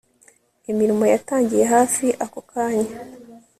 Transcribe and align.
Imirimo 0.71 1.03
yatangiye 1.13 1.63
hafi 1.73 2.05
ako 2.25 2.39
kanya 2.51 2.93